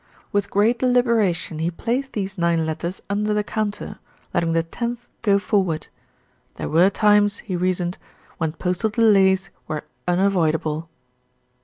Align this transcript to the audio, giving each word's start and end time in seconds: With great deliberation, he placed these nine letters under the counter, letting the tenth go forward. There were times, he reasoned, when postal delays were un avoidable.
With 0.31 0.49
great 0.49 0.79
deliberation, 0.79 1.59
he 1.59 1.69
placed 1.69 2.13
these 2.13 2.35
nine 2.35 2.65
letters 2.65 3.03
under 3.07 3.35
the 3.35 3.43
counter, 3.43 3.99
letting 4.33 4.53
the 4.53 4.63
tenth 4.63 5.07
go 5.21 5.37
forward. 5.37 5.89
There 6.55 6.69
were 6.69 6.89
times, 6.89 7.37
he 7.37 7.55
reasoned, 7.55 7.99
when 8.39 8.53
postal 8.53 8.89
delays 8.89 9.51
were 9.67 9.83
un 10.07 10.17
avoidable. 10.17 10.89